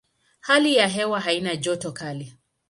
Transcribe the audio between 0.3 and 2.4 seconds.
Hali ya hewa haina joto kali.